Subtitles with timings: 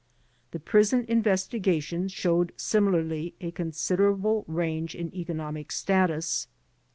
[0.49, 6.47] The prison investiga tions showed similarly a considerable range in economic status.